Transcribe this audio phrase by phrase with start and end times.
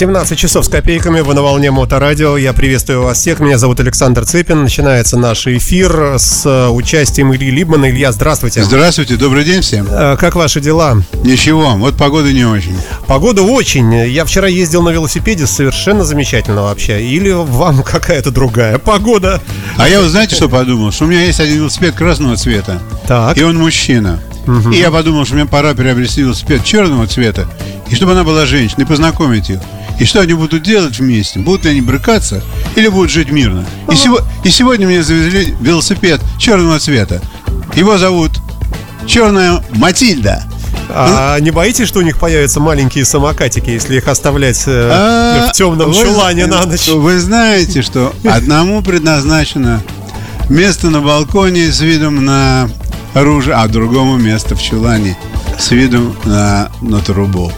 [0.00, 2.38] 17 часов с копейками, вы на волне Моторадио.
[2.38, 3.38] Я приветствую вас всех.
[3.38, 4.62] Меня зовут Александр Цыпин.
[4.62, 7.90] Начинается наш эфир с э, участием Ильи Либмана.
[7.90, 8.64] Илья, здравствуйте.
[8.64, 9.86] Здравствуйте, добрый день всем.
[9.90, 10.96] Э, Как ваши дела?
[11.22, 12.74] Ничего, вот погода не очень.
[13.08, 13.92] Погода очень.
[14.08, 17.04] Я вчера ездил на велосипеде, совершенно замечательно вообще.
[17.04, 19.42] Или вам какая-то другая погода?
[19.76, 20.92] А я вот знаете, что подумал?
[20.92, 23.36] Что у меня есть один велосипед красного цвета, Так.
[23.36, 24.18] и он мужчина.
[24.72, 27.46] И я подумал, что мне пора приобрести велосипед черного цвета,
[27.90, 29.60] и чтобы она была женщиной, и познакомить их.
[30.00, 31.38] И что они будут делать вместе?
[31.38, 32.42] Будут ли они брыкаться
[32.74, 33.64] или будут жить мирно?
[33.88, 37.20] И, сего- и сегодня мне завезли велосипед черного цвета.
[37.76, 38.32] Его зовут
[39.06, 40.42] Черная Матильда.
[40.88, 45.52] А не боитесь, что у них появятся маленькие самокатики, если их оставлять э, А, в
[45.52, 46.88] темном вы чулане на ночь?
[46.88, 49.82] Вы знаете, что одному предназначено
[50.48, 52.68] место на балконе с видом на
[53.14, 55.16] оружие, а другому место в чулане
[55.58, 57.52] с видом на, на трубу.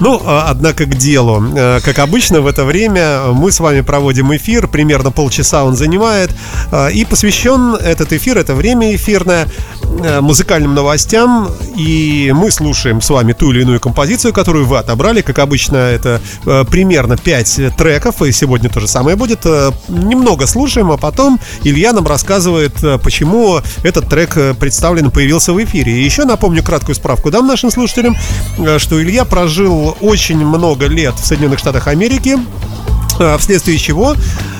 [0.00, 1.42] Ну, а, однако к делу.
[1.56, 6.30] Э, Как обычно, в это время мы с вами проводим эфир, примерно полчаса он занимает,
[6.72, 9.48] э, и посвящен этот эфир, это время эфирное,
[10.02, 15.20] э, музыкальным новостям, и мы слушаем с вами ту или иную композицию, которую вы отобрали.
[15.22, 19.40] Как обычно, это э, примерно 5 треков, и сегодня то же самое будет.
[19.44, 25.52] Э, Немного слушаем, а потом Илья нам рассказывает, э, почему этот трек э, представлен, появился
[25.52, 25.92] в эфире.
[25.92, 28.16] И еще напомню краткую справку дам нашим слушателям,
[28.58, 32.36] э, что Илья прожил очень много лет в Соединенных Штатах Америки,
[33.18, 34.14] э, вследствие чего,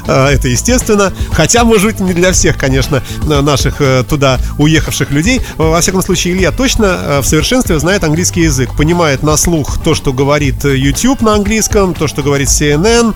[0.07, 5.41] это естественно, хотя, может быть, не для всех, конечно, наших э, туда уехавших людей.
[5.57, 9.95] Во всяком случае, Илья точно э, в совершенстве знает английский язык, понимает на слух то,
[9.95, 13.15] что говорит э, YouTube на английском, то, что говорит CNN,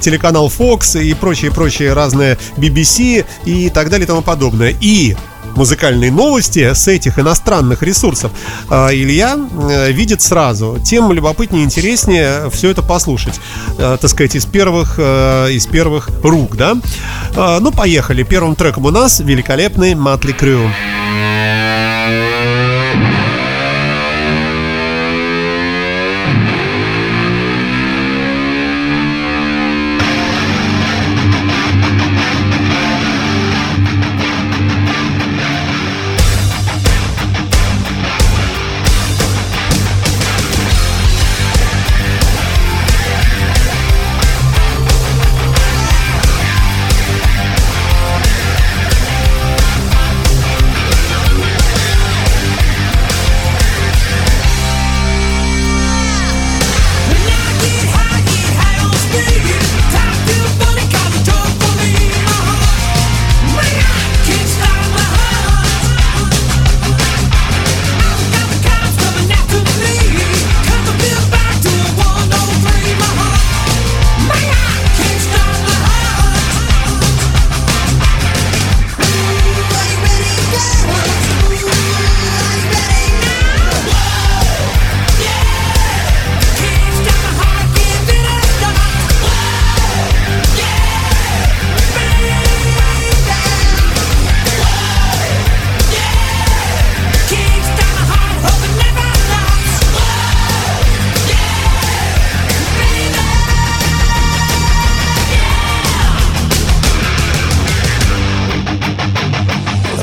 [0.00, 4.74] телеканал Fox и прочие-прочие разные BBC и так далее и тому подобное.
[4.80, 5.16] И
[5.54, 8.30] музыкальные новости с этих иностранных ресурсов
[8.68, 9.38] Илья
[9.88, 10.78] видит сразу.
[10.84, 13.40] Тем любопытнее и интереснее все это послушать,
[13.76, 16.76] так сказать, из первых, из первых рук, да?
[17.34, 18.22] Э, Ну, поехали.
[18.22, 20.60] Первым треком у нас великолепный Матли Крю.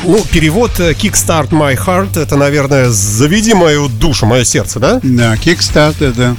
[0.03, 4.99] Ну, перевод э, Kickstart My Heart это, наверное, заведи мою душу, мое сердце, да?
[5.01, 6.35] Да, kickstart это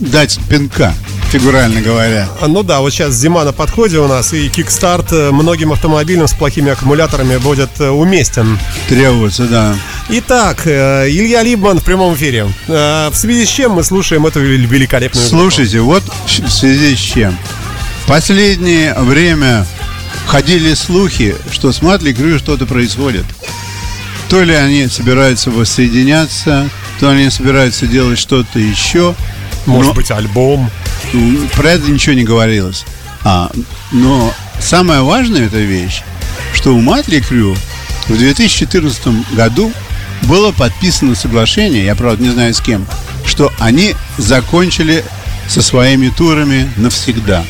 [0.00, 0.94] дать пинка,
[1.30, 2.28] фигурально говоря.
[2.40, 6.32] А, Ну да, вот сейчас зима на подходе у нас, и kickstart многим автомобилям с
[6.32, 8.58] плохими аккумуляторами будет э, уместен.
[8.88, 9.74] Требуется, да.
[10.08, 12.46] Итак, э, Илья Либман в прямом эфире.
[12.66, 15.42] В связи с чем мы слушаем эту вел- великолепную группу?
[15.42, 17.36] Слушайте, вот в связи с чем.
[18.06, 19.66] Последнее время
[20.26, 23.24] ходили слухи, что с Матли Крю что-то происходит.
[24.28, 26.68] То ли они собираются воссоединяться,
[27.00, 29.14] то они собираются делать что-то еще.
[29.66, 30.70] Может Но- быть, альбом.
[31.54, 32.84] Про это ничего не говорилось.
[33.24, 33.50] А,
[33.92, 36.02] но самая важная эта вещь,
[36.54, 37.56] что у Матли Крю
[38.06, 39.72] в 2014 году
[40.22, 42.86] было подписано соглашение, я правда не знаю с кем,
[43.24, 45.04] что они закончили
[45.48, 47.44] со своими турами навсегда.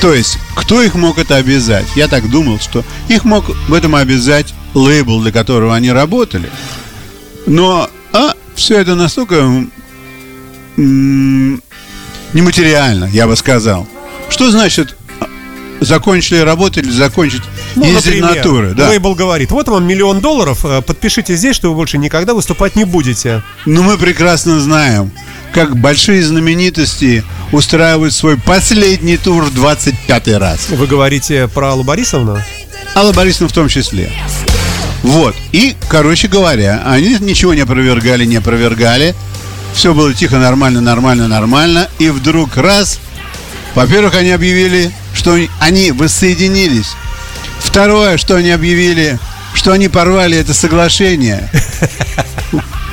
[0.00, 1.86] То есть, кто их мог это обязать?
[1.94, 6.50] Я так думал, что их мог в этом обязать лейбл, для которого они работали.
[7.46, 9.66] Но а, все это настолько
[12.32, 13.86] нематериально, я бы сказал.
[14.30, 15.26] Что значит а,
[15.80, 17.42] закончили работать или закончить
[17.76, 18.74] Ну, ездить на например, туры?
[18.74, 18.88] Да.
[18.88, 22.84] лейбл говорит, вот вам миллион долларов, э, подпишите здесь, что вы больше никогда выступать не
[22.84, 23.42] будете.
[23.66, 25.10] Но мы прекрасно знаем,
[25.52, 30.68] как большие знаменитости устраивают свой последний тур в 25 раз.
[30.68, 32.38] Вы говорите про Аллу Борисовну?
[32.94, 34.10] Алла Борисовна в том числе.
[35.02, 35.34] Вот.
[35.52, 39.14] И, короче говоря, они ничего не опровергали, не опровергали.
[39.74, 41.88] Все было тихо, нормально, нормально, нормально.
[41.98, 43.00] И вдруг раз,
[43.74, 46.92] во-первых, они объявили, что они воссоединились.
[47.60, 49.18] Второе, что они объявили,
[49.54, 51.48] что они порвали это соглашение.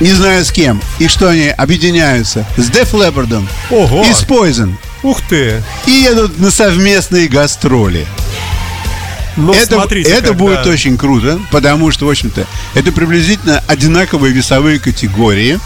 [0.00, 0.80] Не знаю с кем.
[0.98, 4.04] И что они объединяются с Def Leppard Ого.
[4.04, 4.74] и с Poison.
[5.02, 5.62] Ух ты!
[5.86, 8.06] И едут на совместные гастроли.
[9.36, 14.32] Ну, это смотрите, это когда- будет очень круто, потому что, в общем-то, это приблизительно одинаковые
[14.32, 15.60] весовые категории.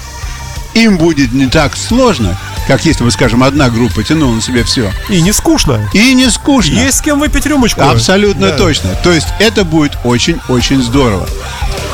[0.75, 4.91] Им будет не так сложно, как если бы, скажем, одна группа тянула на себе все.
[5.11, 5.89] И не скучно.
[5.93, 6.79] И не скучно.
[6.79, 7.83] Есть с кем выпить рюмочку.
[7.83, 8.57] Абсолютно Да.
[8.57, 8.95] точно.
[9.03, 11.29] То есть это будет очень-очень здорово.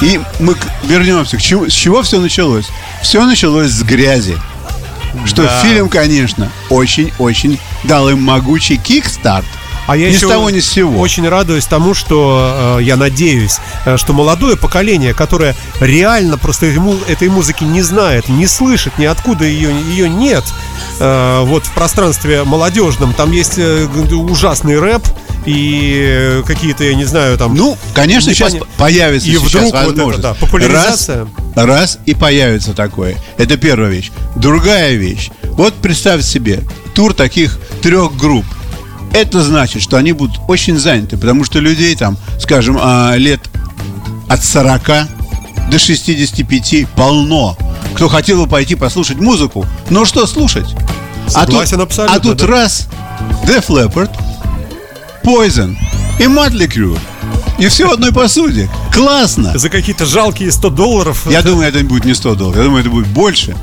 [0.01, 0.55] И мы
[0.85, 2.67] вернемся к чему, с чего все началось.
[3.03, 4.37] Все началось с грязи.
[5.27, 5.63] Что Да.
[5.63, 9.45] фильм, конечно, очень-очень дал им могучий кикстарт.
[9.87, 11.01] А я ни еще с того, ни с сего.
[11.01, 13.57] очень радуюсь тому, что э, я надеюсь,
[13.87, 18.99] э, что молодое поколение, которое реально просто этой му- этой музыки не знает, не слышит,
[18.99, 20.45] ниоткуда ее, ее нет,
[21.01, 25.03] э, вот в пространстве молодежном, там есть э, ужасный рэп
[25.47, 27.55] и э, какие-то, я не знаю, там...
[27.55, 30.23] Ну, конечно, сейчас непоня- появится И сейчас вдруг вот это, возможность.
[30.23, 31.29] да, популяризация.
[31.55, 33.17] Раз, раз и появится такое.
[33.37, 34.11] Это первая вещь.
[34.37, 35.31] Другая вещь.
[35.43, 36.63] Вот представь себе
[36.95, 38.45] тур таких трех групп.
[39.13, 43.41] Это значит, что они будут очень заняты, потому что людей там, скажем, а, лет
[44.29, 45.09] от 40
[45.71, 47.57] до 65 полно.
[47.95, 50.69] Кто хотел бы пойти послушать музыку, но что слушать?
[51.27, 52.47] Согласен а тут, абсолютно, А тут да.
[52.47, 52.89] раз
[53.45, 54.11] Def Leppard,
[55.29, 55.77] Poison
[56.19, 56.99] и Motley Crue.
[57.59, 58.71] И все в одной посуде.
[58.95, 59.59] Классно.
[59.59, 61.27] За какие-то жалкие 100 долларов.
[61.31, 62.57] Я думаю, это будет не 100 долларов.
[62.57, 63.55] Я думаю, это будет больше.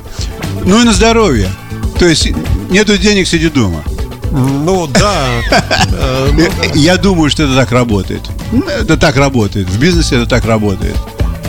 [0.64, 1.50] Ну и на здоровье.
[1.98, 2.28] То есть
[2.70, 3.82] нету денег, сиди дома.
[4.30, 5.26] Ну да.
[6.74, 8.22] Я думаю, что это так работает.
[8.78, 9.68] Это так работает.
[9.68, 10.96] В бизнесе это так работает.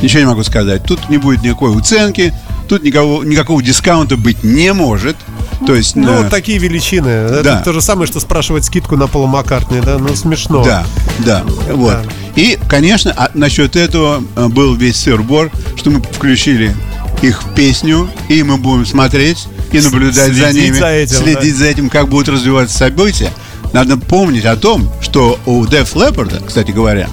[0.01, 0.83] Ничего не могу сказать.
[0.83, 2.33] Тут не будет никакой уценки.
[2.67, 5.15] Тут никого, никакого дискаунта быть не может.
[5.65, 7.07] То есть, Ну, э, такие величины.
[7.07, 7.61] Это Да.
[7.61, 9.97] то же самое, что спрашивать скидку на Пола Маккартни, да?
[9.97, 10.63] Ну, смешно.
[10.63, 10.85] Да,
[11.19, 11.43] да,
[11.73, 11.97] вот.
[12.35, 16.75] И, конечно, а насчет этого э, был весь сыр-бор, что мы включили
[17.21, 21.65] их песню, и мы будем смотреть и наблюдать за Следить ними, за этим, следить за
[21.65, 23.31] этим, как будут развиваться события.
[23.73, 27.09] Надо помнить о том, что у Def Leppard, кстати говоря,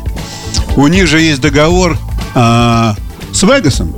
[0.77, 1.99] у них же есть договор
[2.35, 2.95] а,
[3.33, 3.95] с Вегасом,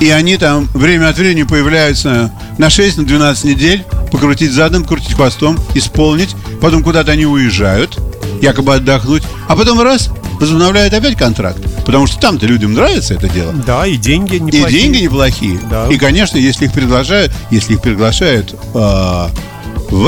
[0.00, 6.34] и они там время от времени появляются на 6-12 недель, покрутить задом, крутить хвостом, исполнить.
[6.60, 7.98] Потом куда-то они уезжают,
[8.40, 9.22] якобы отдохнуть.
[9.46, 10.10] А потом раз,
[10.40, 11.58] возобновляют опять контракт.
[11.84, 13.52] Потому что там-то людям нравится это дело.
[13.52, 14.80] Да, и деньги И неплохие.
[14.80, 15.60] деньги неплохие.
[15.70, 15.86] Да.
[15.88, 19.30] И, конечно, если их приглашают, если их приглашают э, в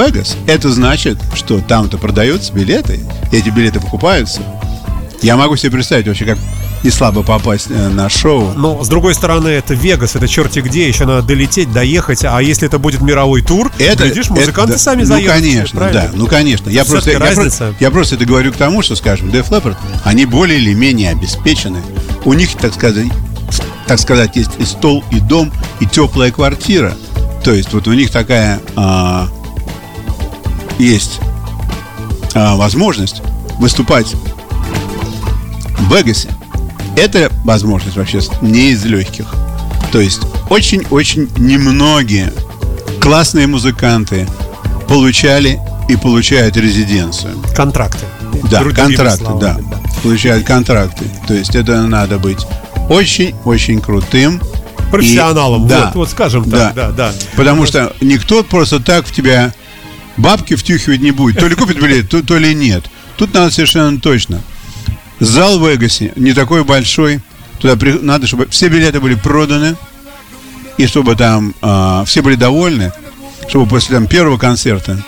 [0.01, 3.01] Вегас, это значит, что там-то продаются билеты,
[3.31, 4.41] и эти билеты покупаются.
[5.21, 6.39] Я могу себе представить вообще, как
[6.83, 8.53] не слабо попасть э, на шоу.
[8.55, 12.25] Но, с другой стороны, это Вегас, это черти где, еще надо долететь, доехать.
[12.25, 15.33] А если это будет мировой тур, Это, глядишь, музыканты это- сами ну, заедут.
[15.33, 16.01] конечно, правильно?
[16.03, 16.71] да, ну конечно.
[16.71, 17.69] Я просто, я, разница.
[17.69, 21.11] про- я просто это говорю к тому, что, скажем, Def Leppard, они более или менее
[21.11, 21.81] обеспечены.
[22.25, 23.07] У них, так сказать,
[23.87, 26.97] так сказать, есть и стол, и дом, и теплая квартира.
[27.45, 29.29] То есть вот у них такая а,
[30.79, 31.19] есть
[32.35, 33.23] а, возможность
[33.59, 34.15] выступать
[35.79, 36.29] в Вегасе.
[36.97, 39.27] Это возможность вообще не из легких.
[39.91, 40.21] То есть
[40.51, 42.33] очень-очень немногие
[43.01, 44.27] классные музыканты
[44.89, 47.37] получали и получают резиденцию.
[47.57, 48.05] Контракты.
[48.51, 49.81] Да, Другими контракты, словами, да.
[50.03, 51.05] Получают контракты.
[51.27, 52.47] То есть это надо быть
[52.89, 54.41] очень-очень крутым.
[54.91, 57.13] Профессионалом, И- да, вот, вот скажем так, да, да.
[57.37, 59.55] Потому что никто просто так в тебя
[60.17, 61.39] бабки втюхивать не будет.
[61.39, 62.85] То ли купит билет, то, то ли нет.
[63.17, 64.41] Тут надо совершенно точно.
[65.23, 67.21] Зал в Вегасе не такой большой.
[67.61, 69.77] Туда при- надо, чтобы все билеты были проданы.
[70.79, 72.93] И чтобы там а, все были довольны.
[73.49, 75.01] Чтобы после там, первого концерта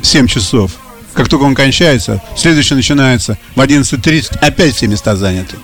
[0.00, 0.72] в 7 часов,
[1.14, 5.56] как только он кончается, следующий начинается в 11.30, опять все места заняты.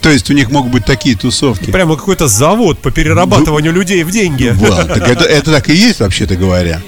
[0.00, 1.70] То есть у них могут быть такие тусовки.
[1.70, 4.52] Прямо какой-то завод по перерабатыванию людей в деньги.
[4.54, 6.80] Вот, так это, это так и есть, вообще-то говоря.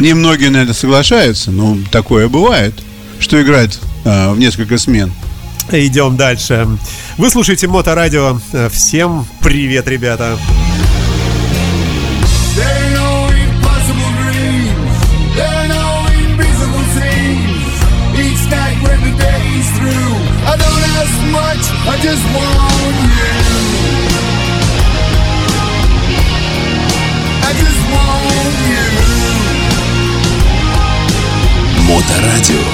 [0.00, 2.74] Немногие на это соглашаются, но такое бывает,
[3.20, 5.12] что играют э, в несколько смен.
[5.70, 6.66] Идем дальше.
[7.16, 8.40] Вы слушаете Моторадио.
[8.52, 10.38] Э, всем привет, ребята.
[21.90, 22.38] I just
[31.88, 32.67] Моторадио.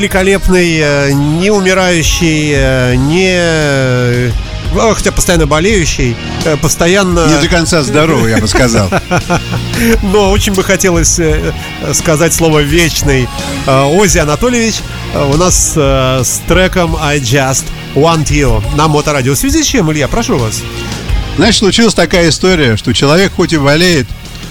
[0.00, 3.34] Великолепный, э, не умирающий, э, не...
[3.36, 4.30] э,
[4.94, 6.16] Хотя постоянно болеющий,
[6.62, 7.26] постоянно...
[7.26, 8.88] Не до конца здоровый, я бы сказал.
[10.02, 11.18] Но очень бы хотелось
[11.92, 13.28] сказать слово «вечный».
[13.66, 14.76] Ози Анатольевич
[15.12, 17.64] у нас с треком «I Just
[17.96, 19.34] Want You» на Моторадио.
[19.34, 20.62] В связи с чем, Илья, прошу вас?
[21.34, 24.06] Знаешь, случилась такая история, что человек хоть и болеет,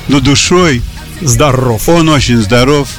[0.09, 0.81] но душой
[1.21, 1.87] Здоров.
[1.87, 2.89] он очень здоров,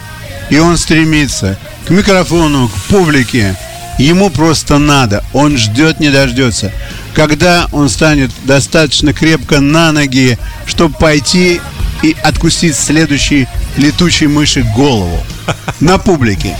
[0.51, 3.57] и он стремится к микрофону, к публике.
[3.99, 6.73] Ему просто надо, он ждет, не дождется.
[7.15, 11.61] Когда он станет достаточно крепко на ноги, чтобы пойти
[12.03, 15.21] и откусить следующей летучей мыши голову
[15.81, 16.57] на публике.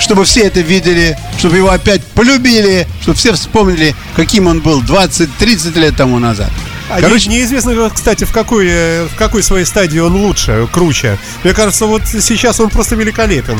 [0.00, 5.78] Чтобы все это видели, чтобы его опять полюбили, чтобы все вспомнили, каким он был 20-30
[5.78, 6.50] лет тому назад.
[6.90, 11.18] А Короче, не- неизвестно, кстати, в какой, э, в какой своей стадии он лучше, круче.
[11.44, 13.58] Мне кажется, вот сейчас он просто великолепен.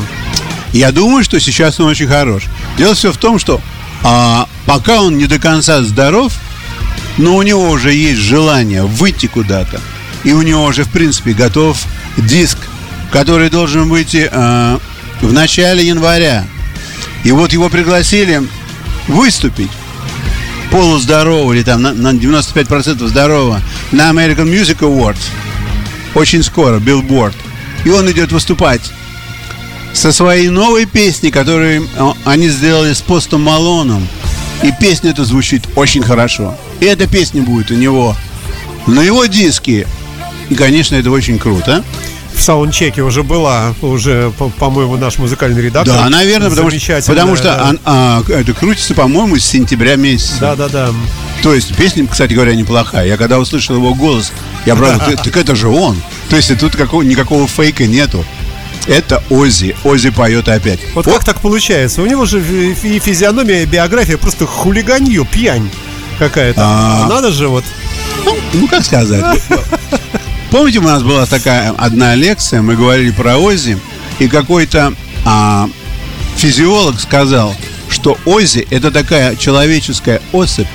[0.72, 2.44] Я думаю, что сейчас он очень хорош.
[2.76, 3.60] Дело все в том, что
[4.02, 6.32] а, пока он не до конца здоров,
[7.18, 9.80] но у него уже есть желание выйти куда-то.
[10.24, 11.78] И у него уже, в принципе, готов
[12.16, 12.58] диск,
[13.12, 14.80] который должен выйти а,
[15.20, 16.44] в начале января.
[17.22, 18.42] И вот его пригласили
[19.06, 19.70] выступить
[20.70, 23.60] полуздорового или там на, на 95% здорового
[23.92, 25.20] на American Music Awards.
[26.14, 27.34] Очень скоро, Billboard.
[27.84, 28.82] И он идет выступать
[29.92, 31.86] со своей новой песней, которую
[32.24, 34.06] они сделали с Постом Малоном.
[34.62, 36.56] И песня эта звучит очень хорошо.
[36.80, 38.16] И эта песня будет у него
[38.86, 39.86] на его диске.
[40.50, 41.84] И, конечно, это очень круто.
[42.40, 45.94] В саундчеке уже была, уже, по- по-моему, наш музыкальный редактор.
[45.94, 47.74] Да, наверное, потому что, потому что да.
[47.84, 50.36] а, это крутится, по-моему, с сентября месяца.
[50.40, 50.88] Да, да, да.
[51.42, 53.06] То есть песня, кстати говоря, неплохая.
[53.06, 54.32] Я когда услышал его голос,
[54.64, 56.00] я правда, «Ты- так это же он.
[56.30, 58.24] То есть тут какого, никакого фейка нету.
[58.86, 59.76] Это Оззи.
[59.84, 60.80] Оззи поет опять.
[60.94, 62.00] Вот О, как так получается?
[62.00, 65.70] У него же и физиономия, и биография просто хулиганью, пьянь
[66.18, 66.62] какая-то.
[66.64, 67.06] А.
[67.06, 67.64] Надо же вот.
[68.24, 69.42] Ну, ну, как сказать.
[70.50, 73.78] Помните, у нас была такая одна лекция, мы говорили про Оззи,
[74.18, 74.92] и какой-то
[75.24, 75.70] а,
[76.36, 77.54] физиолог сказал,
[77.88, 80.66] что Оззи это такая человеческая особь,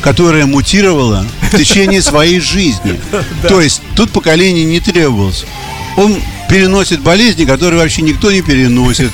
[0.00, 3.00] которая мутировала в течение своей жизни.
[3.48, 5.44] То есть тут поколение не требовалось.
[5.96, 6.16] Он
[6.48, 9.10] переносит болезни, которые вообще никто не переносит.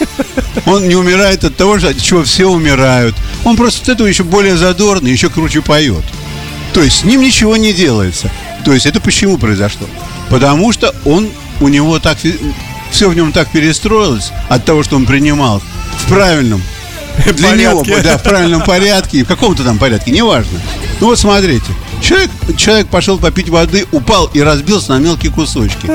[0.67, 3.15] Он не умирает от того, от чего все умирают.
[3.45, 6.05] Он просто от этого еще более задорный, еще круче поет.
[6.75, 8.31] То есть с ним ничего не делается.
[8.65, 9.87] То есть это почему произошло?
[10.31, 11.29] Потому что он,
[11.61, 12.19] у него так,
[12.91, 15.63] все в нем так перестроилось от того, что он принимал
[15.99, 16.63] в правильном
[17.35, 20.61] для него, да, в правильном порядке, в каком-то там порядке, неважно.
[21.01, 21.67] Ну вот смотрите,
[22.01, 25.91] человек, человек пошел попить воды, упал и разбился на мелкие кусочки.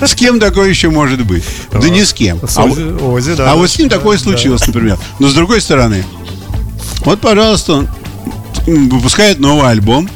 [0.04, 1.44] С кем такое еще может быть?
[1.72, 2.40] Да ни с кем.
[2.46, 4.22] С А Оззи, да, а да, вот с ним да, такое да.
[4.24, 4.98] случилось, например.
[5.18, 6.04] Но с другой стороны,
[7.04, 7.86] вот, пожалуйста,
[8.66, 10.10] он выпускает новый альбом,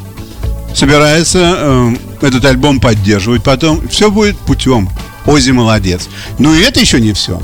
[0.74, 4.88] собирается э, этот альбом поддерживать, потом все будет путем.
[5.26, 6.08] Ози молодец.
[6.38, 7.42] Но и это еще не все.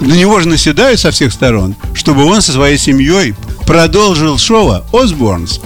[0.00, 3.34] На него же наседают со всех сторон, чтобы он со своей семьей
[3.66, 5.60] продолжил шоу Осборнс.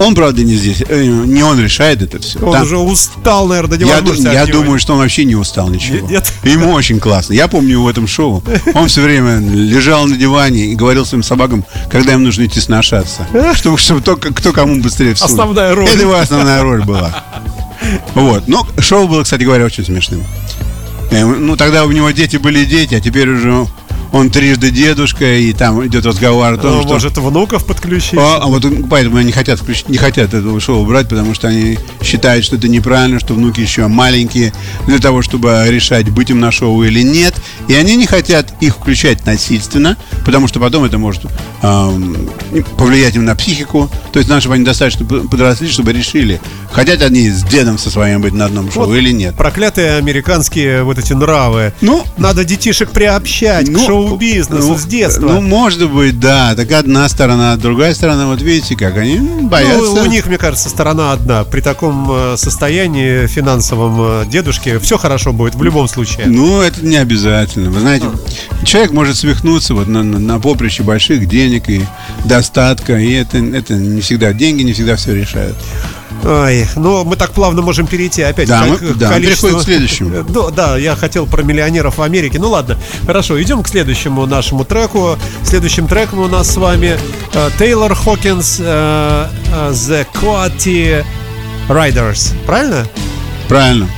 [0.00, 2.38] Он, правда, не здесь, э, не он решает это все.
[2.40, 6.08] Он уже устал, наверное, до Я, ду- я думаю, что он вообще не устал ничего.
[6.08, 7.34] Нет, Ему очень классно.
[7.34, 8.42] Я помню в этом шоу.
[8.74, 13.26] Он все время лежал на диване и говорил своим собакам, когда им нужно идти сношаться.
[13.54, 15.30] Чтобы, чтобы кто, кто кому быстрее всунет.
[15.32, 15.86] Основная роль.
[15.88, 17.24] Это его основная роль была.
[18.14, 18.48] Вот.
[18.48, 20.24] Но шоу было, кстати говоря, очень смешным.
[21.10, 23.66] Э, Ну, тогда у него дети были дети, а теперь уже
[24.12, 26.92] он трижды дедушка, и там идет разговор о том, Ну, что...
[26.94, 28.18] Может, внуков подключить?
[28.18, 31.48] А, а вот поэтому они не хотят включить, не хотят этого шоу брать, потому что
[31.48, 34.52] они считают, что это неправильно, что внуки еще маленькие
[34.86, 37.34] для того, чтобы решать, быть им на шоу или нет.
[37.68, 41.22] И они не хотят их включать насильственно, потому что потом это может
[41.62, 42.16] ам,
[42.76, 43.90] повлиять им на психику.
[44.12, 46.40] То есть чтобы они достаточно подросли, чтобы решили,
[46.72, 49.34] хотят они с дедом со своим быть на одном шоу Вот или нет.
[49.36, 51.72] Проклятые американские вот эти нравы.
[51.80, 55.28] Ну, Надо детишек приобщать к шоу-бизнесу ну, с детства.
[55.28, 56.54] Ну, может быть, да.
[56.54, 59.94] Так одна сторона, другая сторона, вот видите, как они боятся.
[59.94, 61.44] Ну, у них, мне кажется, сторона одна.
[61.44, 66.26] При таком э, состоянии финансовом э, дедушки все хорошо будет в любом случае.
[66.26, 67.70] Ну, это не обязательно.
[67.70, 68.06] Вы знаете,
[68.64, 71.84] человек может свихнуться вот на, на, на поприще больших денег и
[72.24, 75.56] достатка, и это, это не всегда деньги, не всегда все решают.
[76.24, 80.24] Ай, ну мы так плавно можем перейти опять Да, мы- к да, количеству- к следующему.
[80.24, 82.38] Да, да, я хотел про миллионеров в Америке.
[82.38, 82.76] Ну ладно,
[83.06, 85.16] хорошо, идем к следующему нашему треку.
[85.44, 86.98] Следующим треком у нас с вами
[87.34, 91.04] э, Тейлор Хокинс э, э, The Coati
[91.68, 92.32] Riders.
[92.46, 92.86] Правильно?
[93.48, 93.88] Правильно.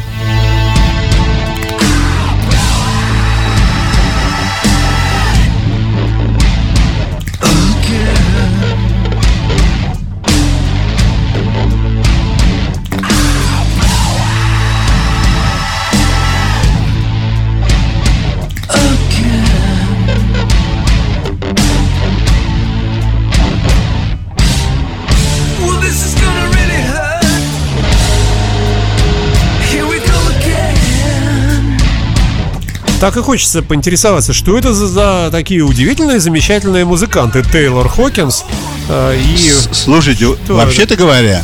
[33.02, 37.42] Так и хочется поинтересоваться, что это за, за такие удивительные, замечательные музыканты.
[37.42, 38.44] Тейлор Хокинс
[38.88, 39.52] э, и...
[39.72, 41.42] Слушайте, вообще-то говоря,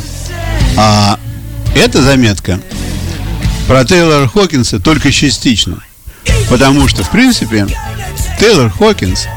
[0.77, 1.19] а,
[1.75, 2.61] эта заметка
[3.67, 5.83] про Тейлора Хокинса только частично.
[6.49, 7.67] Потому что, в принципе,
[8.39, 9.27] Тейлор Хокинс,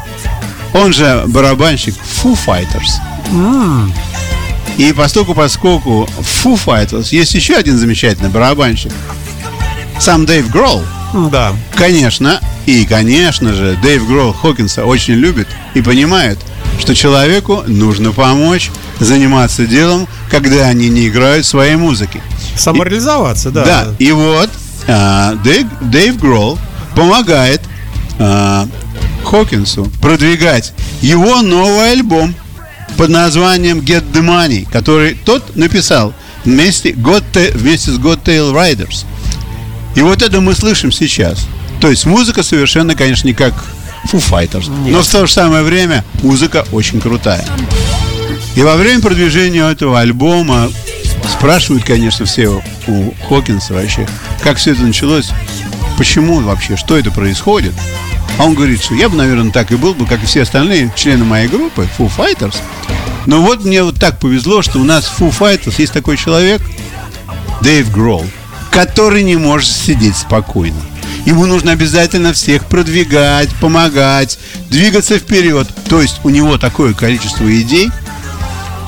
[0.75, 3.01] он же барабанщик Foo Fighters.
[4.79, 8.93] И поскольку, поскольку в Foo Fighters есть еще один замечательный барабанщик,
[9.99, 11.55] сам Дэйв Гролл, Да.
[11.75, 16.39] Конечно, и, конечно же, Дэйв Гролл Хокинса очень любит и понимает,
[16.79, 22.23] что человеку нужно помочь заниматься делом, когда они не играют своей музыки.
[22.57, 23.65] Самореализоваться, да.
[23.65, 24.51] Да, и вот
[24.89, 26.59] а, Дэйв, Дэйв Гролл
[26.95, 27.63] помогает
[28.19, 28.69] а,
[29.25, 32.35] Хокинсу продвигать его новый альбом
[32.97, 36.13] под названием Get the Money, который тот написал
[36.45, 39.05] вместе, God вместе с God Tail Riders.
[39.95, 41.47] И вот это мы слышим сейчас.
[41.81, 43.53] То есть музыка совершенно, конечно, не как
[44.11, 47.45] Foo Fighters, но в то же самое время музыка очень крутая.
[48.55, 50.71] И во время продвижения этого альбома
[51.31, 54.07] спрашивают, конечно, все у- у Хокинса вообще,
[54.43, 55.31] как все это началось,
[55.99, 57.73] почему вообще, что это происходит.
[58.39, 60.93] А он говорит, что я бы, наверное, так и был бы, как и все остальные
[60.97, 62.57] члены моей группы, Foo Fighters.
[63.27, 66.61] Но вот мне вот так повезло, что у нас в Foo Fighters есть такой человек,
[67.61, 68.27] Дэйв Гролл,
[68.73, 70.81] который не может сидеть спокойно.
[71.27, 74.39] Ему нужно обязательно всех продвигать, помогать,
[74.71, 75.69] двигаться вперед.
[75.89, 77.91] То есть у него такое количество идей,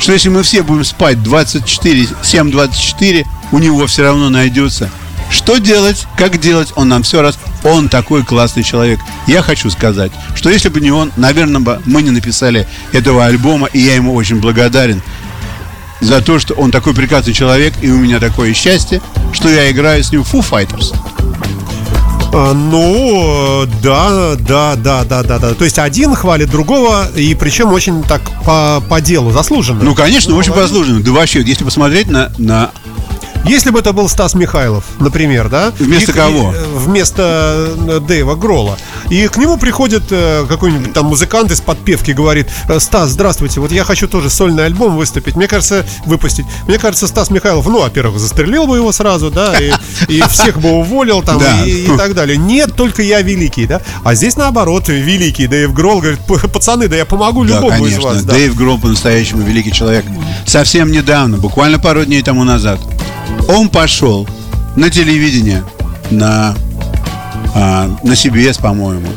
[0.00, 4.90] что если мы все будем спать 24, 7-24, у него все равно найдется.
[5.30, 7.38] Что делать, как делать, он нам все раз.
[7.62, 9.00] Он такой классный человек.
[9.26, 13.68] Я хочу сказать, что если бы не он, наверное, бы мы не написали этого альбома,
[13.72, 15.02] и я ему очень благодарен
[16.00, 19.00] за то, что он такой прекрасный человек, и у меня такое счастье,
[19.33, 20.94] что я играю с ним в Foo Fighters.
[22.33, 25.54] А, Ну, да, да, да, да, да, да.
[25.54, 29.85] То есть один хвалит другого, и причем очень так по, по делу, заслуженно.
[29.85, 31.00] Ну, конечно, очень заслуженно.
[31.02, 32.70] Да вообще, если посмотреть на, на
[33.44, 35.72] Если бы это был Стас Михайлов, например, да?
[35.78, 36.52] Вместо И- кого?
[36.52, 38.78] и, вместо э, Дэйва Грола.
[39.10, 43.70] И к нему приходит э, какой-нибудь там музыкант из подпевки, говорит, «Э, Стас, здравствуйте, вот
[43.72, 45.36] я хочу тоже сольный альбом выступить.
[45.36, 46.46] Мне кажется, выпустить.
[46.66, 49.72] Мне кажется, Стас Михайлов, ну, во-первых, застрелил бы его сразу, да, и,
[50.08, 51.64] и всех бы уволил там Да.
[51.64, 52.36] и, и так далее.
[52.36, 53.80] Нет, только я великий, да.
[54.04, 57.92] А здесь наоборот, великий Дэйв Грол говорит, «П- пацаны, да я помогу Да, любому из
[57.94, 58.02] конечно.
[58.02, 58.22] вас.
[58.24, 58.32] Да.
[58.34, 60.04] Дэйв Гролл по-настоящему великий человек.
[60.46, 62.80] Совсем недавно, буквально пару дней тому назад,
[63.48, 64.26] он пошел
[64.76, 65.62] на телевидение,
[66.10, 66.54] на,
[67.54, 69.08] а, на CBS, по-моему,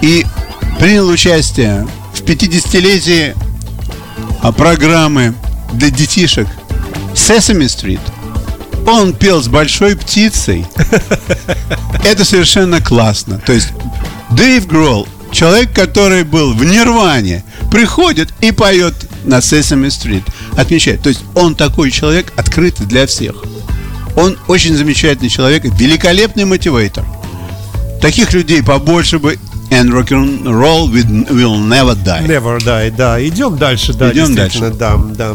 [0.00, 0.26] и
[0.78, 3.34] принял участие в 50-летии
[4.42, 5.34] а, программы
[5.72, 6.46] для детишек
[7.14, 8.00] Sesame Street.
[8.86, 10.66] Он пел с большой птицей.
[12.04, 13.38] Это совершенно классно.
[13.38, 13.68] То есть
[14.30, 20.24] Дэйв Гролл, человек, который был в Нирване, приходит и поет на Sesame Street.
[20.56, 21.00] Отмечает.
[21.02, 23.36] То есть он такой человек, открытый для всех.
[24.16, 27.04] Он очень замечательный человек, великолепный мотиватор.
[28.02, 29.38] Таких людей побольше бы
[29.70, 32.26] and rock and roll will, will never die.
[32.26, 33.24] Never die, да.
[33.26, 35.34] Идем дальше, да, Идем действительно, да, да.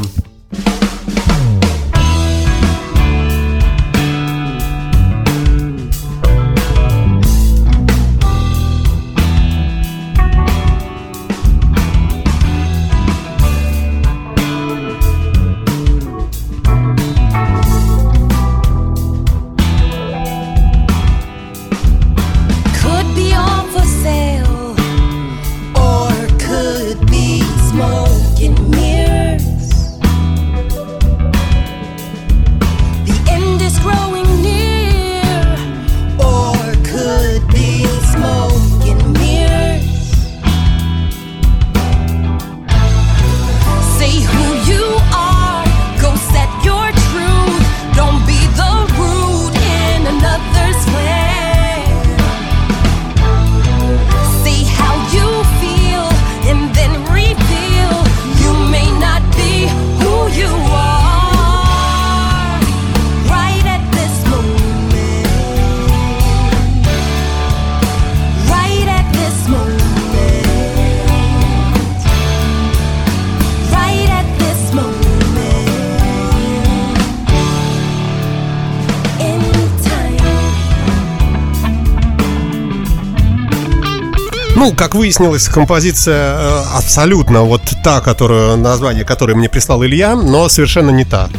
[84.68, 90.50] Ну, как выяснилось, композиция э, абсолютно вот та, которую, название которой мне прислал Илья, но
[90.50, 91.30] совершенно не та.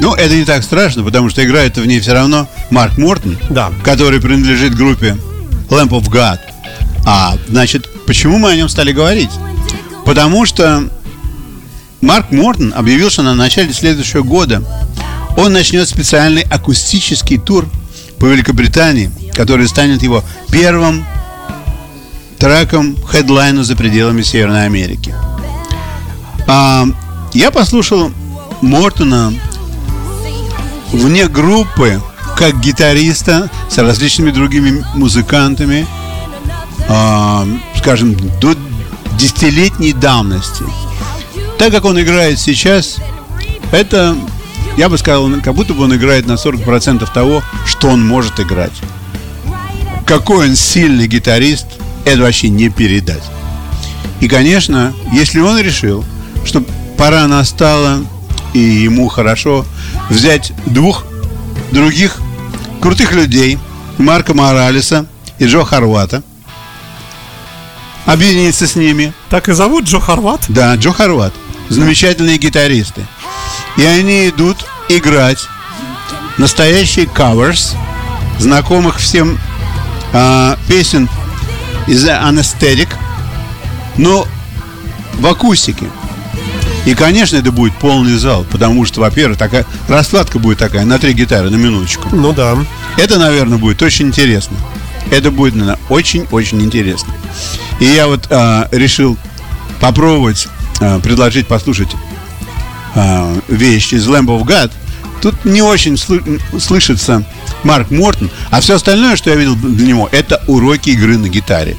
[0.00, 3.70] Ну, это не так страшно, потому что играет в ней все равно Марк Мортон, Да.
[3.82, 5.18] который принадлежит группе
[5.68, 6.38] Lamp of God.
[7.04, 9.30] А, значит, почему мы о нем стали говорить?
[10.06, 10.88] Потому что
[12.00, 14.62] Марк Мортон объявил, что на начале следующего года
[15.36, 17.68] он начнет специальный акустический тур
[18.18, 21.04] по Великобритании, который станет его первым
[22.44, 25.14] треком хедлайну за пределами Северной Америки.
[26.46, 26.84] А,
[27.32, 28.12] я послушал
[28.60, 29.32] Мортона
[30.92, 32.02] вне группы
[32.36, 35.86] как гитариста с различными другими музыкантами,
[36.86, 37.46] а,
[37.78, 38.54] скажем, до
[39.16, 40.64] десятилетней давности.
[41.58, 42.98] Так как он играет сейчас,
[43.72, 44.18] это,
[44.76, 48.78] я бы сказал, как будто бы он играет на 40% того, что он может играть.
[50.04, 51.68] Какой он сильный гитарист,
[52.04, 53.22] это вообще не передать.
[54.20, 56.04] И, конечно, если он решил,
[56.44, 56.62] что
[56.96, 58.04] пора настала,
[58.52, 59.64] и ему хорошо
[60.10, 61.04] взять двух
[61.72, 62.20] других
[62.80, 63.58] крутых людей,
[63.98, 65.06] Марка Моралеса
[65.38, 66.22] и Джо Хорвата,
[68.06, 69.12] объединиться с ними.
[69.30, 70.44] Так и зовут Джо Хорват?
[70.48, 71.32] Да, Джо Хорват.
[71.68, 73.06] Замечательные гитаристы.
[73.76, 75.38] И они идут играть
[76.38, 77.74] настоящие covers
[78.38, 79.38] знакомых всем
[80.12, 81.08] а, песен
[81.86, 82.88] из Anesthetic,
[83.96, 84.26] но
[85.14, 85.86] в акустике.
[86.84, 91.14] И, конечно, это будет полный зал, потому что, во-первых, такая раскладка будет такая на три
[91.14, 92.14] гитары на минуточку.
[92.14, 92.56] Ну да.
[92.98, 94.56] Это, наверное, будет очень интересно.
[95.10, 97.14] Это будет, наверное, очень-очень интересно.
[97.80, 99.16] И я вот а, решил
[99.80, 100.48] попробовать
[100.80, 101.90] а, предложить послушать
[102.94, 104.70] а, вещь из Lamb of God.
[105.22, 107.24] Тут не очень слы- слышится
[107.64, 111.76] Марк Мортон, а все остальное, что я видел для него, это уроки игры на гитаре.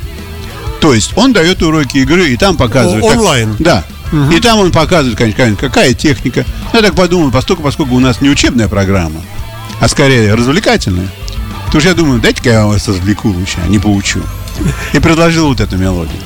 [0.82, 3.04] То есть он дает уроки игры и там показывает.
[3.04, 3.56] О- как- онлайн.
[3.60, 3.84] да.
[4.32, 6.46] И там он показывает, конечно, какая техника.
[6.74, 9.20] Я так подумал, поскольку, поскольку у нас не учебная программа,
[9.80, 11.08] а скорее развлекательная,
[11.72, 14.22] то уж я думаю, дайте-ка я вас развлеку лучше, а не поучу.
[14.94, 16.22] И предложил вот эту мелодию.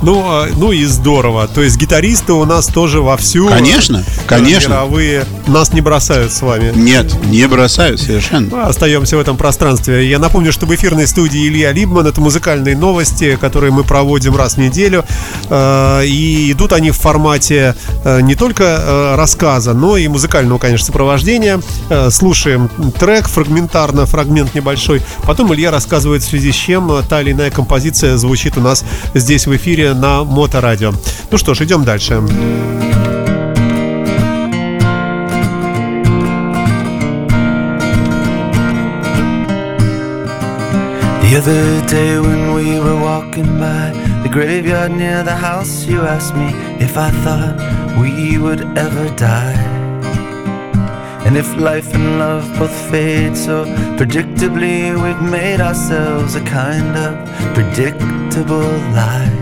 [0.00, 1.48] Ну, а, ну и здорово.
[1.48, 3.48] То есть гитаристы у нас тоже вовсю.
[3.48, 4.70] Конечно, э, конечно.
[4.74, 6.72] Мировые нас не бросают с вами.
[6.74, 8.66] Нет, не бросаю совершенно.
[8.66, 10.08] Остаемся в этом пространстве.
[10.08, 12.06] Я напомню, что в эфирной студии Илья Либман.
[12.06, 15.04] Это музыкальные новости, которые мы проводим раз в неделю.
[15.50, 21.60] Э, И идут они в формате э, не только рассказа, но и музыкального, конечно, сопровождения.
[22.10, 25.02] Слушаем трек фрагментарно, фрагмент небольшой.
[25.24, 28.84] Потом Илья рассказывает, в связи с чем та или иная композиция звучит у нас
[29.14, 30.91] здесь в эфире на Моторадио.
[31.31, 32.21] Ну что ж, идем дальше.
[41.21, 43.91] The other day when we were walking by
[44.23, 46.49] the graveyard near the house, you asked me
[46.79, 47.55] if I thought
[47.97, 49.57] we would ever die.
[51.25, 53.65] And if life and love both fade so
[53.97, 57.15] predictably, we've made ourselves a kind of
[57.55, 59.36] predictable lie.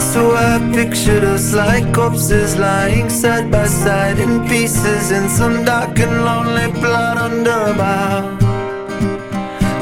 [0.00, 5.98] So I pictured us like corpses lying side by side in pieces in some dark
[5.98, 8.46] and lonely plot under a bough.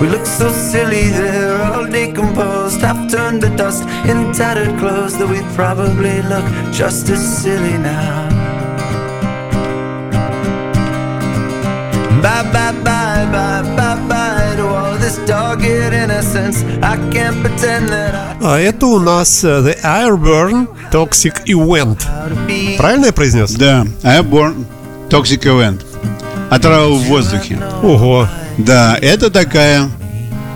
[0.00, 5.28] We look so silly there, all decomposed, half turned to dust in tattered clothes that
[5.28, 8.28] we'd probably look just as silly now.
[12.20, 13.83] Bye bye bye bye bye
[18.42, 22.02] А это у нас э, The Airburn Toxic Event.
[22.76, 23.52] Правильно я произнес?
[23.52, 24.64] Да, Airborne
[25.08, 25.84] Toxic Event.
[26.50, 27.58] Отрава в воздухе.
[27.82, 28.28] Ого.
[28.58, 29.88] Да, это такая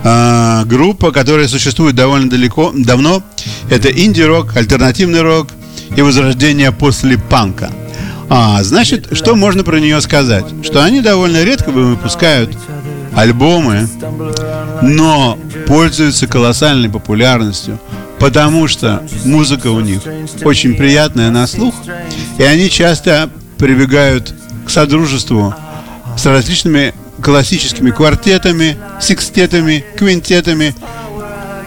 [0.05, 3.23] а, группа, которая существует довольно далеко, давно.
[3.71, 5.49] Это инди-рок, альтернативный рок
[5.97, 7.71] и возрождение после панка.
[8.31, 10.45] А, значит, что можно про нее сказать?
[10.63, 12.57] Что они довольно редко выпускают
[13.19, 13.89] альбомы,
[14.83, 17.79] но пользуются колоссальной популярностью,
[18.19, 20.03] потому что музыка у них
[20.45, 21.75] очень приятная на слух,
[22.39, 23.29] и они часто
[23.59, 24.35] прибегают
[24.67, 25.55] к содружеству
[26.17, 30.75] с различными классическими квартетами, секстетами, квинтетами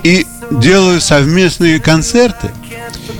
[0.03, 2.51] и делают совместные концерты.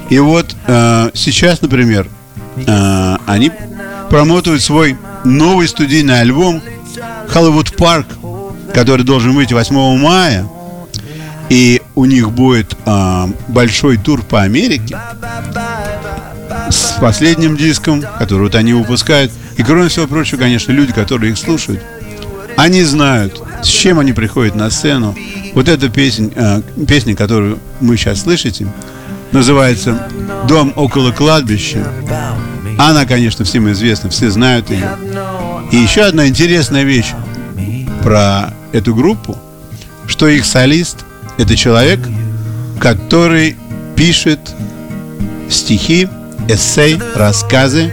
[0.09, 2.07] И вот э, сейчас, например,
[2.55, 3.51] э, они
[4.09, 6.61] промотуют свой новый студийный альбом
[7.33, 8.05] Hollywood Park,
[8.73, 10.47] который должен выйти 8 мая.
[11.49, 14.97] И у них будет э, большой тур по Америке
[16.69, 19.31] с последним диском, который вот они выпускают.
[19.57, 21.81] И кроме всего прочего, конечно, люди, которые их слушают,
[22.55, 25.15] они знают, с чем они приходят на сцену.
[25.53, 28.67] Вот эта песня, э, песня, которую мы сейчас слышите,
[29.31, 30.07] называется
[30.47, 31.85] «Дом около кладбища».
[32.77, 34.89] Она, конечно, всем известна, все знают ее.
[35.71, 37.13] И еще одна интересная вещь
[38.03, 39.37] про эту группу,
[40.07, 41.05] что их солист–
[41.37, 41.99] это человек,
[42.79, 43.55] который
[43.95, 44.39] пишет
[45.49, 46.07] стихи,
[46.47, 47.91] эссей, рассказы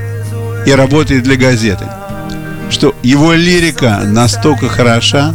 [0.67, 1.87] и работает для газеты.
[2.71, 5.35] Что его лирика настолько хороша,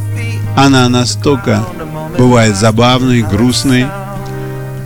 [0.55, 1.63] она настолько
[2.17, 3.87] бывает забавной, грустной,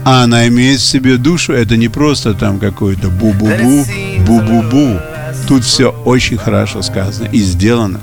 [0.04, 3.84] а она имеет в себе душу, это не просто там какой-то бу-бу-бу,
[4.26, 5.00] бу-бу-бу.
[5.46, 8.00] Тут все очень хорошо сказано и сделано.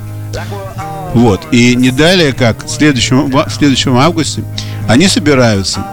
[1.15, 1.47] Вот.
[1.53, 4.43] И не далее, как в следующем, в следующем августе,
[4.87, 5.85] они собираются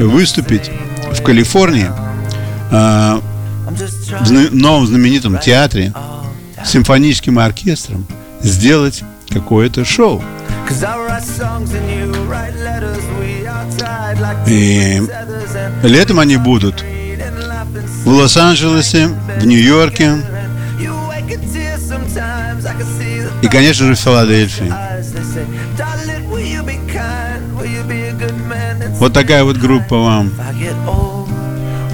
[0.00, 0.68] выступить
[1.12, 1.88] в Калифорнии
[2.72, 3.20] а,
[4.20, 5.92] в новом знаменитом театре
[6.64, 8.04] с симфоническим оркестром
[8.42, 10.22] сделать какое-то шоу.
[14.48, 15.02] И
[15.84, 16.84] летом они будут
[18.04, 20.16] в Лос-Анджелесе, в Нью-Йорке
[23.42, 24.72] и, конечно же, в Филадельфии.
[28.98, 30.32] Вот такая вот группа вам.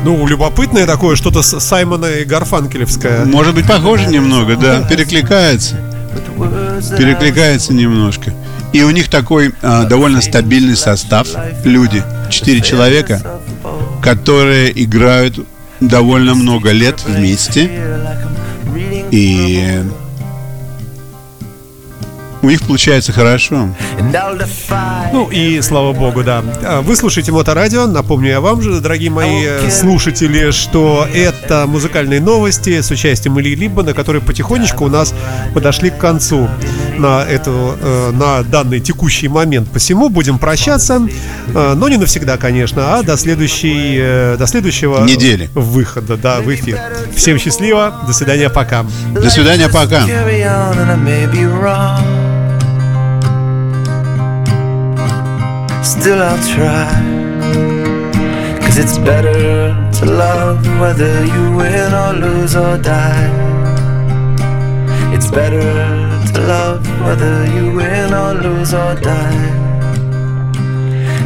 [0.05, 3.25] Ну, любопытное такое, что-то с Саймона и Гарфанкелевское.
[3.25, 5.77] Может быть, похоже немного, да, перекликается.
[6.99, 8.33] Перекликается немножко.
[8.73, 11.29] И у них такой а, довольно стабильный состав.
[11.65, 13.41] Люди, четыре человека,
[14.03, 15.39] которые играют
[15.81, 17.71] довольно много лет вместе.
[19.11, 19.81] И
[22.45, 23.71] у них получается хорошо.
[25.13, 26.45] Ну и слава богу, да.
[26.63, 27.87] А, Вы слушаете Моторадио.
[27.87, 33.95] Напомню я вам же, дорогие мои слушатели, что это музыкальные новости с участием Ильи Либмана,
[33.95, 35.15] которые потихонечку у нас
[35.55, 36.49] подошли к концу
[36.99, 39.71] на, эту, э, на данный текущий момент.
[39.71, 41.01] Посему будем прощаться,
[41.55, 45.49] э, но не навсегда, конечно, а до, следующей, э, до следующего Недели.
[45.55, 46.79] выхода да, в эфир.
[47.17, 48.85] Всем счастливо, до свидания, пока.
[49.13, 50.05] До свидания, пока.
[55.85, 56.89] Still I'll try.
[58.63, 59.69] Cause it's better
[59.99, 63.29] to love whether you win or lose or die.
[65.15, 65.61] It's better
[66.33, 69.51] to love whether you win or lose or die.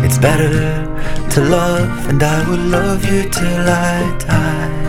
[0.05, 0.87] It's better
[1.31, 4.88] to love, and I will love you till I die.